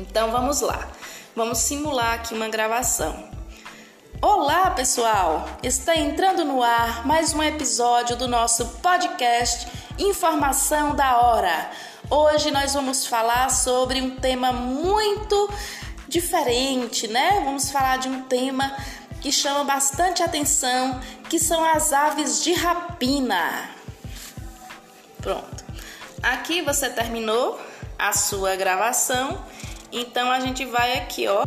Então 0.00 0.30
vamos 0.30 0.62
lá. 0.62 0.88
Vamos 1.36 1.58
simular 1.58 2.14
aqui 2.14 2.32
uma 2.32 2.48
gravação. 2.48 3.22
Olá, 4.22 4.70
pessoal! 4.70 5.46
Está 5.62 5.94
entrando 5.94 6.42
no 6.42 6.62
ar 6.62 7.06
mais 7.06 7.34
um 7.34 7.42
episódio 7.42 8.16
do 8.16 8.26
nosso 8.26 8.66
podcast 8.78 9.68
Informação 9.98 10.96
da 10.96 11.20
Hora. 11.20 11.70
Hoje 12.08 12.50
nós 12.50 12.72
vamos 12.72 13.06
falar 13.06 13.50
sobre 13.50 14.00
um 14.00 14.16
tema 14.16 14.54
muito 14.54 15.52
diferente, 16.08 17.06
né? 17.06 17.42
Vamos 17.44 17.70
falar 17.70 17.98
de 17.98 18.08
um 18.08 18.22
tema 18.22 18.74
que 19.20 19.30
chama 19.30 19.64
bastante 19.64 20.22
atenção, 20.22 20.98
que 21.28 21.38
são 21.38 21.62
as 21.62 21.92
aves 21.92 22.42
de 22.42 22.54
rapina. 22.54 23.68
Pronto. 25.20 25.62
Aqui 26.22 26.62
você 26.62 26.88
terminou 26.88 27.60
a 27.98 28.14
sua 28.14 28.56
gravação, 28.56 29.44
então 29.92 30.30
a 30.30 30.40
gente 30.40 30.64
vai 30.64 30.98
aqui, 30.98 31.26
ó 31.26 31.44